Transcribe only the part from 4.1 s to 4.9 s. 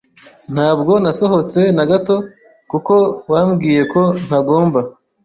ntagomba.